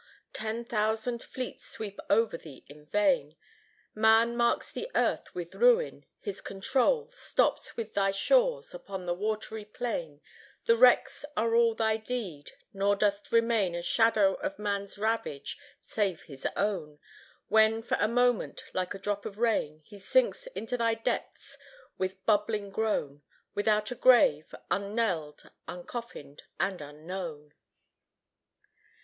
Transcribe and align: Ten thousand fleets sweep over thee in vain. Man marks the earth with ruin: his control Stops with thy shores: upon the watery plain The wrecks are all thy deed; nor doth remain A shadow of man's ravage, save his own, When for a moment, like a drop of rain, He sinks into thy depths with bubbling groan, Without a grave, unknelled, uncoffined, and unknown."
Ten 0.33 0.65
thousand 0.65 1.21
fleets 1.21 1.67
sweep 1.69 1.99
over 2.09 2.35
thee 2.35 2.65
in 2.67 2.87
vain. 2.87 3.35
Man 3.93 4.35
marks 4.35 4.71
the 4.71 4.89
earth 4.95 5.35
with 5.35 5.53
ruin: 5.53 6.07
his 6.19 6.41
control 6.41 7.11
Stops 7.11 7.77
with 7.77 7.93
thy 7.93 8.09
shores: 8.09 8.73
upon 8.73 9.05
the 9.05 9.13
watery 9.13 9.63
plain 9.63 10.19
The 10.65 10.75
wrecks 10.75 11.23
are 11.37 11.53
all 11.53 11.75
thy 11.75 11.97
deed; 11.97 12.53
nor 12.73 12.95
doth 12.95 13.31
remain 13.31 13.75
A 13.75 13.83
shadow 13.83 14.33
of 14.41 14.57
man's 14.57 14.97
ravage, 14.97 15.59
save 15.83 16.23
his 16.23 16.47
own, 16.55 16.97
When 17.47 17.83
for 17.83 17.97
a 18.01 18.07
moment, 18.07 18.63
like 18.73 18.95
a 18.95 18.97
drop 18.97 19.27
of 19.27 19.37
rain, 19.37 19.81
He 19.85 19.99
sinks 19.99 20.47
into 20.55 20.77
thy 20.77 20.95
depths 20.95 21.59
with 21.99 22.25
bubbling 22.25 22.71
groan, 22.71 23.21
Without 23.53 23.91
a 23.91 23.95
grave, 23.95 24.55
unknelled, 24.71 25.51
uncoffined, 25.67 26.41
and 26.59 26.81
unknown." 26.81 27.53